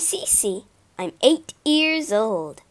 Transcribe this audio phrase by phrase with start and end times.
[0.00, 0.64] Cece.
[0.98, 2.62] I'm eight years old.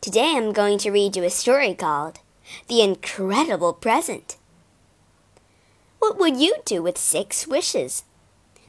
[0.00, 2.20] Today I'm going to read you a story called
[2.68, 4.36] The Incredible Present.
[5.98, 8.04] What would you do with six wishes?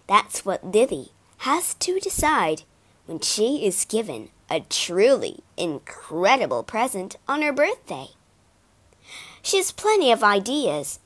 [0.08, 1.10] That's what Lily
[1.40, 2.64] has to decide
[3.06, 8.08] when she is given a truly incredible present on her birthday.
[9.44, 11.00] She has plenty of ideas,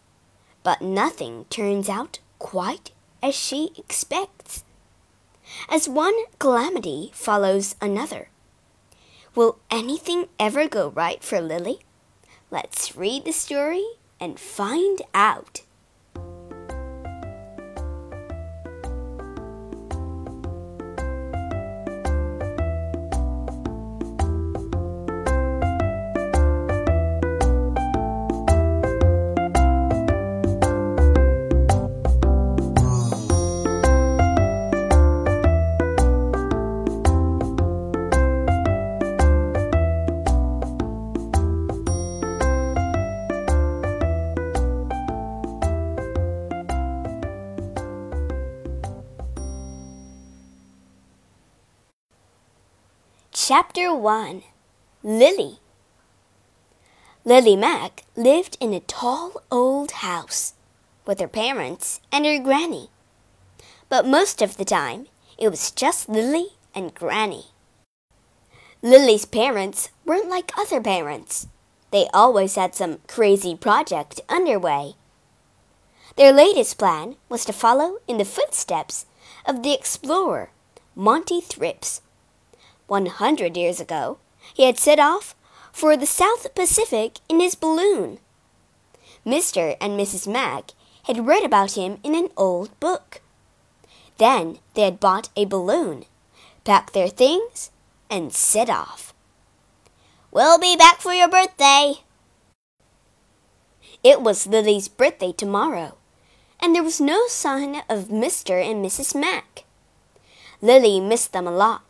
[0.64, 2.92] but nothing turns out quite
[3.22, 4.65] as she expects.
[5.70, 8.30] As one calamity follows another.
[9.36, 11.80] Will anything ever go right for Lily?
[12.50, 13.86] Let's read the story
[14.20, 15.62] and find out.
[53.76, 54.44] Chapter 1
[55.04, 55.60] Lily
[57.26, 60.54] Lily Mack lived in a tall old house
[61.06, 62.90] with her parents and her granny.
[63.90, 67.48] But most of the time, it was just Lily and Granny.
[68.82, 71.48] Lily's parents weren't like other parents.
[71.92, 74.94] They always had some crazy project underway.
[76.16, 79.06] Their latest plan was to follow in the footsteps
[79.46, 80.52] of the explorer,
[80.96, 82.00] Monty Thrips
[82.88, 84.18] 100 years ago,
[84.54, 85.36] he had set off
[85.72, 88.20] for the South Pacific in his balloon.
[89.26, 89.76] Mr.
[89.82, 90.32] and Mrs.
[90.32, 90.72] Mack
[91.06, 93.22] had read about him in an old book.
[94.18, 96.06] Then they had bought a balloon,
[96.64, 97.72] packed their things,
[98.10, 99.14] and set off.
[100.32, 101.96] We'll be back for your birthday.
[104.04, 105.98] It was Lily's birthday tomorrow,
[106.60, 108.64] and there was no sign of Mr.
[108.64, 109.20] and Mrs.
[109.20, 109.64] Mack.
[110.62, 111.85] Lily missed them a lot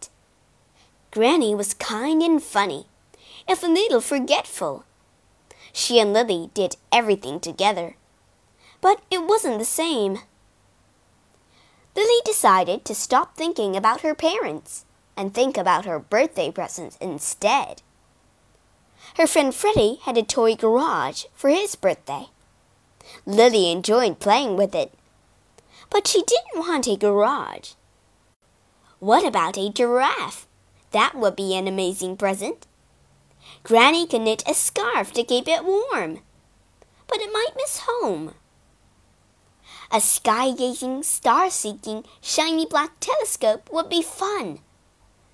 [1.15, 2.87] Granny was kind and funny,
[3.47, 4.83] if a little forgetful.
[5.71, 7.95] She and Lily did everything together,
[8.81, 10.19] but it wasn't the same.
[11.95, 14.83] Lily decided to stop thinking about her parents
[15.15, 17.81] and think about her birthday presents instead.
[19.15, 22.25] Her friend Freddie had a toy garage for his birthday.
[23.25, 24.93] Lily enjoyed playing with it,
[25.89, 27.71] but she didn't want a garage.
[28.99, 30.45] What about a giraffe?
[30.95, 32.67] That would be an amazing present.
[33.63, 36.21] Granny could knit a scarf to keep it warm,
[37.07, 38.33] but it might miss home.
[39.91, 44.59] A sky gazing, star seeking, shiny black telescope would be fun.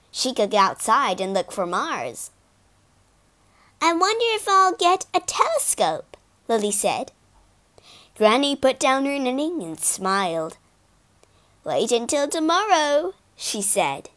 [0.09, 2.31] She could go outside and look for Mars.
[3.79, 6.17] I wonder if I'll get a telescope,
[6.47, 7.11] Lily said.
[8.17, 10.57] Granny put down her knitting and smiled.
[11.63, 14.09] Wait until tomorrow, she said.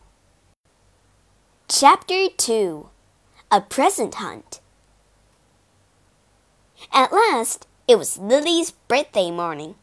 [1.66, 2.90] Chapter 2
[3.50, 4.60] A Present Hunt
[6.92, 9.74] At last, it was Lily's birthday morning.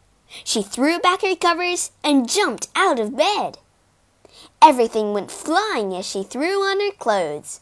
[0.43, 3.57] She threw back her covers and jumped out of bed.
[4.61, 7.61] Everything went flying as she threw on her clothes.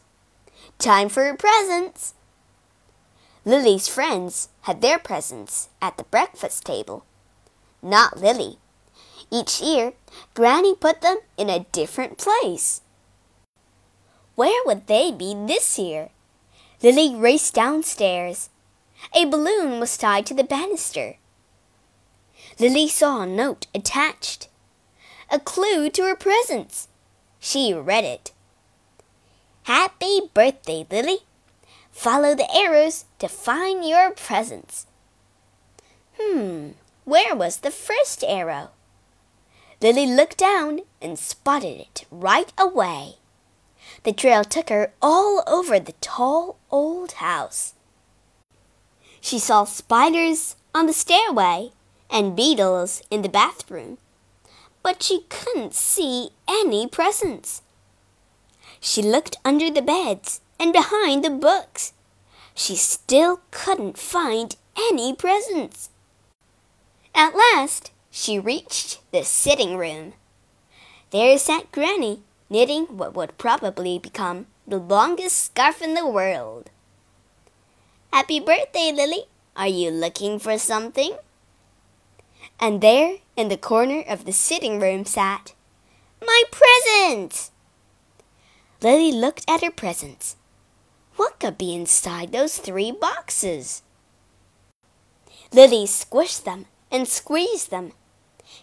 [0.78, 2.12] Time for her presents.
[3.46, 7.06] Lily's friends had their presents at the breakfast table.
[7.82, 8.58] Not Lily.
[9.30, 9.94] Each year,
[10.34, 12.82] Granny put them in a different place.
[14.40, 16.08] Where would they be this year?
[16.82, 18.48] Lily raced downstairs.
[19.14, 21.16] A balloon was tied to the banister.
[22.58, 24.48] Lily saw a note attached,
[25.30, 26.88] a clue to her presents.
[27.38, 28.32] She read it.
[29.64, 31.18] Happy birthday, Lily.
[31.92, 34.86] Follow the arrows to find your presents.
[36.18, 36.70] Hmm,
[37.04, 38.70] where was the first arrow?
[39.82, 43.19] Lily looked down and spotted it right away.
[44.04, 47.74] The trail took her all over the tall old house.
[49.20, 51.72] She saw spiders on the stairway
[52.10, 53.98] and beetles in the bathroom,
[54.82, 57.62] but she couldn't see any presents.
[58.80, 61.92] She looked under the beds and behind the books.
[62.54, 65.90] She still couldn't find any presents.
[67.14, 70.14] At last, she reached the sitting room.
[71.10, 76.68] There sat Granny knitting what would probably become the longest scarf in the world.
[78.12, 79.24] Happy birthday, Lily!
[79.56, 81.16] Are you looking for something?
[82.58, 85.54] And there, in the corner of the sitting room, sat
[86.20, 87.50] my present!
[88.82, 90.36] Lily looked at her presents.
[91.16, 93.82] What could be inside those three boxes?
[95.52, 97.92] Lily squished them and squeezed them.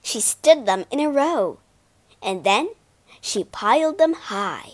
[0.01, 1.59] She stood them in a row,
[2.21, 2.69] and then
[3.27, 4.73] she piled them high.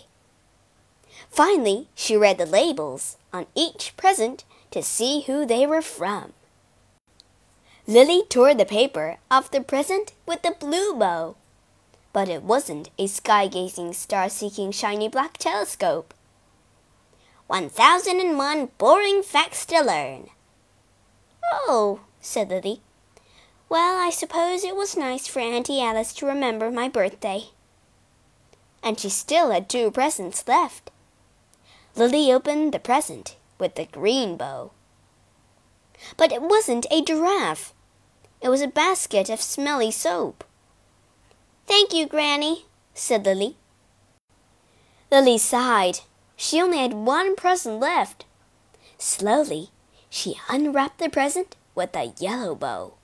[1.28, 6.32] Finally, she read the labels on each present to see who they were from.
[7.86, 11.34] Lily tore the paper off the present with the blue bow.
[12.12, 16.14] But it wasn't a sky gazing, star seeking, shiny black telescope.
[17.48, 20.28] 1001 boring facts to learn.
[21.52, 22.80] Oh, said Lily.
[23.68, 27.48] Well, I suppose it was nice for Auntie Alice to remember my birthday.
[28.84, 30.90] And she still had two presents left.
[31.96, 34.72] Lily opened the present with the green bow.
[36.18, 37.72] But it wasn't a giraffe.
[38.42, 40.44] It was a basket of smelly soap.
[41.66, 43.56] Thank you, Granny, said Lily.
[45.10, 46.00] Lily sighed.
[46.36, 48.26] She only had one present left.
[48.98, 49.70] Slowly,
[50.10, 52.94] she unwrapped the present with a yellow bow.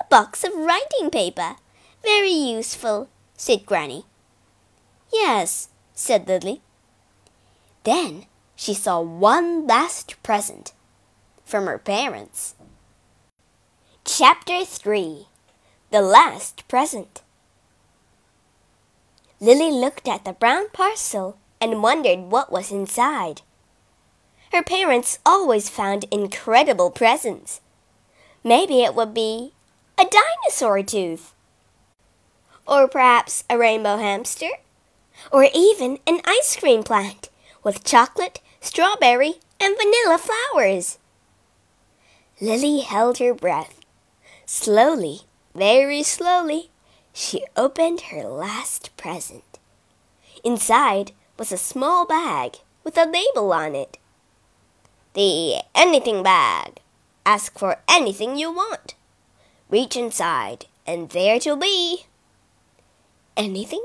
[0.00, 1.56] A box of writing paper.
[2.02, 4.06] Very useful, said Granny.
[5.12, 6.62] Yes, said Lily.
[7.84, 8.26] Then
[8.56, 10.72] she saw one last present
[11.44, 12.54] from her parents.
[14.04, 15.26] Chapter 3
[15.90, 17.22] The Last Present
[19.38, 23.42] Lily looked at the brown parcel and wondered what was inside.
[24.52, 27.60] Her parents always found incredible presents.
[28.44, 29.52] Maybe it would be
[29.98, 31.34] a dinosaur tooth.
[32.66, 34.48] Or perhaps a rainbow hamster.
[35.30, 37.30] Or even an ice cream plant
[37.62, 40.98] with chocolate, strawberry, and vanilla flowers.
[42.40, 43.78] Lily held her breath.
[44.46, 45.20] Slowly,
[45.54, 46.70] very slowly,
[47.12, 49.58] she opened her last present.
[50.42, 53.98] Inside was a small bag with a label on it.
[55.14, 56.80] The anything bag.
[57.24, 58.94] Ask for anything you want.
[59.70, 62.06] Reach inside, and there it'll be.
[63.36, 63.84] Anything?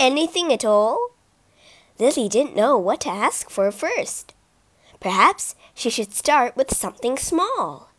[0.00, 1.10] Anything at all?
[1.98, 4.32] Lily didn't know what to ask for first.
[4.98, 7.90] Perhaps she should start with something small.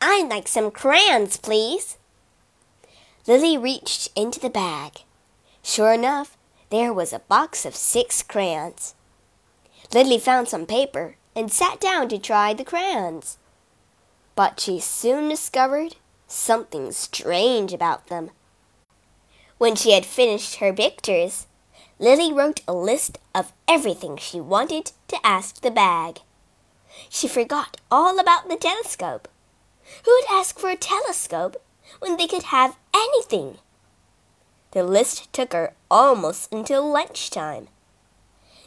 [0.00, 1.98] I'd like some crayons, please.
[3.26, 5.00] Lily reached into the bag.
[5.64, 6.36] Sure enough,
[6.70, 8.94] there was a box of six crayons.
[9.92, 13.38] Lily found some paper and sat down to try the crayons.
[14.36, 15.96] But she soon discovered
[16.28, 18.30] something strange about them.
[19.58, 21.46] When she had finished her pictures,
[21.98, 26.20] Lily wrote a list of everything she wanted to ask the bag.
[27.08, 29.28] She forgot all about the telescope.
[30.04, 31.56] Who would ask for a telescope
[32.00, 33.58] when they could have anything?
[34.72, 37.68] The list took her almost until lunchtime.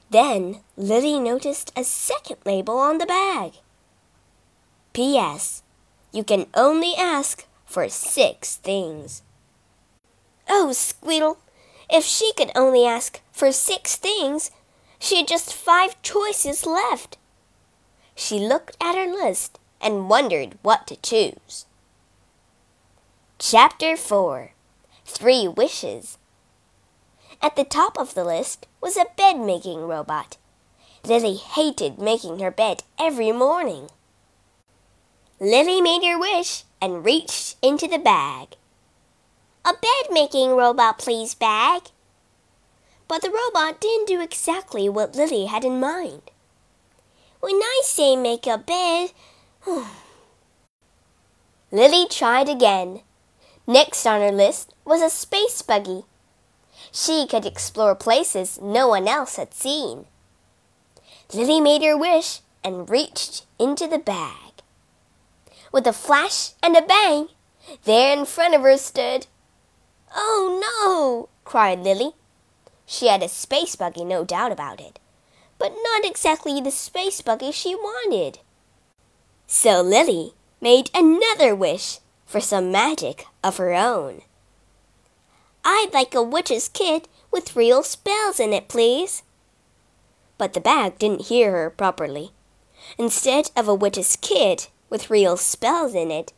[0.09, 3.53] Then Lily noticed a second label on the bag.
[4.93, 5.63] P.S.
[6.13, 9.21] You can only ask for six things.
[10.49, 11.37] Oh, Squeedle,
[11.89, 14.51] if she could only ask for six things,
[14.99, 17.17] she had just five choices left.
[18.15, 21.65] She looked at her list and wondered what to choose.
[23.39, 24.51] Chapter 4
[25.05, 26.17] Three Wishes
[27.41, 30.37] At the top of the list was a bed making robot.
[31.05, 33.89] Lily hated making her bed every morning.
[35.39, 38.55] Lily made her wish and reached into the bag.
[39.67, 41.89] A bed making robot, please, bag.
[43.09, 46.21] But the robot didn't do exactly what Lily had in mind.
[47.41, 49.11] When I say make a bed,
[49.63, 49.83] hmm.
[51.69, 53.01] Lily tried again.
[53.67, 56.05] Next on her list was a space buggy.
[56.93, 60.05] She could explore places no one else had seen.
[61.33, 64.53] Lily made her wish and reached into the bag.
[65.73, 67.27] With a flash and a bang,
[67.83, 69.27] there in front of her stood.
[70.15, 71.29] Oh no!
[71.43, 72.11] cried Lily.
[72.85, 74.99] She had a space buggy, no doubt about it,
[75.57, 78.39] but not exactly the space buggy she wanted.
[79.45, 84.21] So Lily made another wish for some magic of her own.
[85.63, 89.23] I'd like a witch's kit with real spells in it, please.
[90.37, 92.31] But the bag didn't hear her properly.
[92.97, 96.31] Instead of a witch's kit with real spells in it,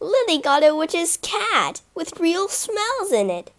[0.00, 3.50] Lily got a witch's cat with real smells in it.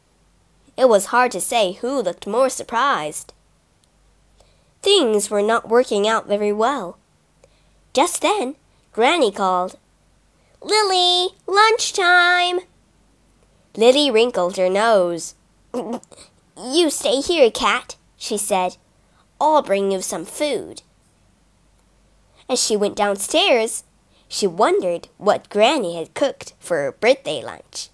[0.77, 3.33] It was hard to say who looked more surprised.
[4.81, 6.97] Things were not working out very well.
[7.93, 8.55] Just then,
[8.93, 9.77] Granny called.
[10.61, 12.61] Lily, lunchtime!
[13.75, 15.35] Lily wrinkled her nose.
[16.61, 18.75] You stay here, Cat, she said.
[19.39, 20.81] I'll bring you some food.
[22.49, 23.85] As she went downstairs,
[24.31, 27.89] she wondered what Granny had cooked for her birthday lunch.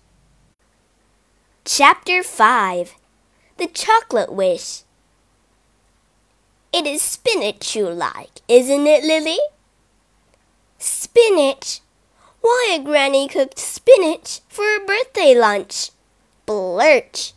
[1.64, 2.94] Chapter 5
[3.56, 4.84] The Chocolate Wish
[6.74, 9.40] It is spinach you like, isn't it, Lily?
[10.78, 11.80] Spinach?
[12.42, 15.92] Why Granny cooked spinach for her birthday lunch?
[16.46, 17.32] Blurch!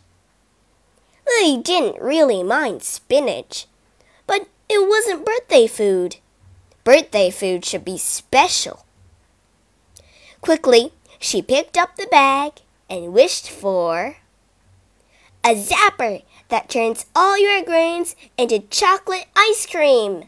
[1.25, 3.65] Lily didn't really mind spinach,
[4.27, 6.17] but it wasn't birthday food.
[6.83, 8.85] Birthday food should be special.
[10.41, 14.17] Quickly, she picked up the bag and wished for
[15.43, 20.25] a zapper that turns all your grains into chocolate ice cream.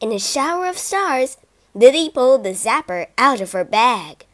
[0.00, 1.36] In a shower of stars,
[1.74, 4.26] Lily pulled the zapper out of her bag.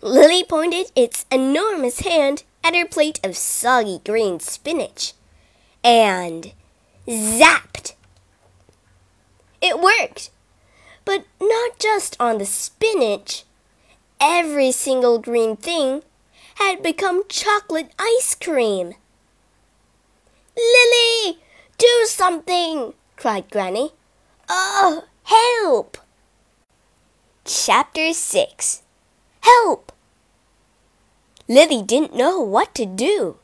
[0.00, 5.12] Lily pointed its enormous hand at her plate of soggy green spinach
[5.82, 6.52] and
[7.06, 7.94] zapped.
[9.60, 10.30] It worked,
[11.04, 13.44] but not just on the spinach.
[14.20, 16.02] Every single green thing
[16.56, 18.94] had become chocolate ice cream.
[20.56, 21.38] Lily,
[21.78, 22.94] do something!
[23.16, 23.90] cried Granny.
[24.48, 25.98] Oh, help!
[27.44, 28.82] Chapter 6
[29.40, 29.92] Help!
[31.46, 33.36] Lily didn't know what to do.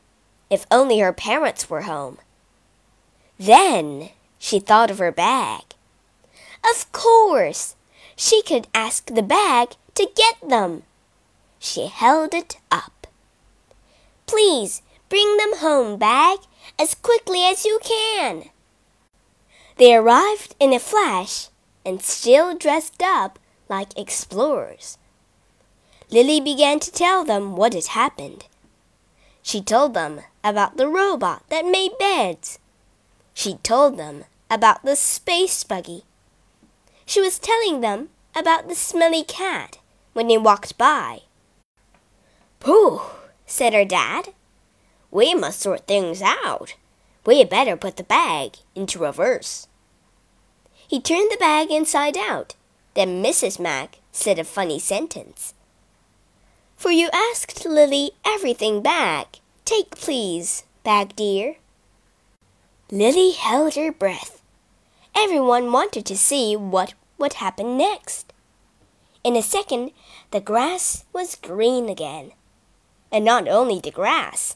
[0.49, 2.17] If only her parents were home.
[3.37, 5.70] Then she thought of her bag.
[6.69, 7.75] Of course,
[8.15, 10.83] she could ask the bag to get them.
[11.59, 13.07] She held it up.
[14.25, 16.39] Please bring them home, bag,
[16.79, 18.49] as quickly as you can.
[19.77, 21.49] They arrived in a flash
[21.85, 24.97] and still dressed up like explorers.
[26.09, 28.45] Lily began to tell them what had happened.
[29.41, 32.59] She told them about the robot that made beds.
[33.33, 36.03] She told them about the space buggy.
[37.11, 39.79] She was telling them about the smelly cat
[40.13, 41.23] when they walked by.
[42.61, 43.01] Pooh,
[43.45, 44.29] said her dad.
[45.11, 46.75] We must sort things out.
[47.25, 49.67] We had better put the bag into reverse.
[50.87, 52.55] He turned the bag inside out.
[52.93, 53.59] Then Mrs.
[53.59, 55.53] Mack said a funny sentence
[56.77, 59.39] for you asked Lily everything back.
[59.65, 61.57] Take, please, bag dear.
[62.89, 64.41] Lily held her breath.
[65.15, 68.33] Everyone wanted to see what would happened next.
[69.23, 69.91] In a second,
[70.31, 72.31] the grass was green again.
[73.11, 74.55] And not only the grass.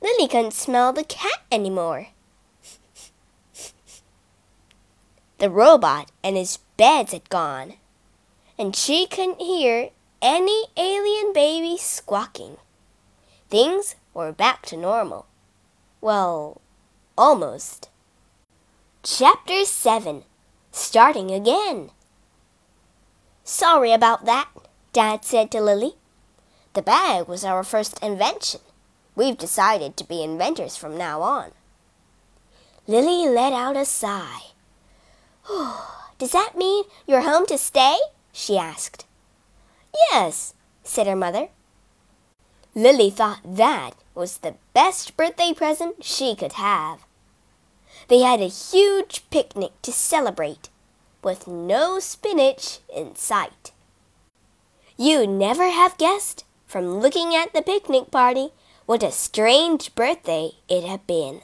[0.00, 2.08] Lily couldn't smell the cat anymore.
[5.38, 7.74] the robot and his beds had gone,
[8.56, 9.90] and she couldn't hear
[10.22, 12.58] any alien baby squawking.
[13.50, 15.26] Things were back to normal.
[16.00, 16.60] Well,
[17.16, 17.88] almost.
[19.02, 20.22] Chapter 7
[20.78, 21.90] Starting Again.
[23.42, 24.48] Sorry about that,
[24.92, 25.94] Dad said to Lily.
[26.74, 28.60] The bag was our first invention.
[29.16, 31.50] We've decided to be inventors from now on.
[32.86, 34.52] Lily let out a sigh.
[35.48, 37.96] Oh, does that mean you're home to stay?
[38.32, 39.04] she asked.
[40.12, 40.54] Yes,
[40.84, 41.48] said her mother.
[42.76, 47.07] Lily thought that was the best birthday present she could have.
[48.08, 50.70] They had a huge picnic to celebrate,
[51.22, 53.72] with no spinach in sight.
[54.96, 58.50] You'd never have guessed, from looking at the picnic party,
[58.86, 61.42] what a strange birthday it had been.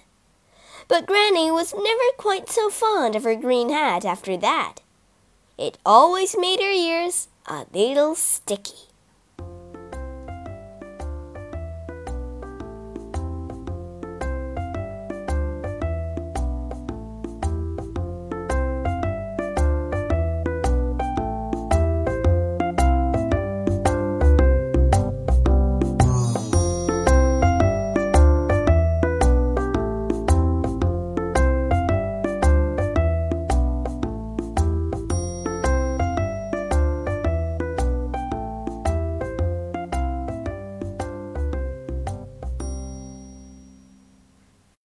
[0.88, 4.76] But Granny was never quite so fond of her green hat after that.
[5.59, 8.88] It always made her ears a little sticky.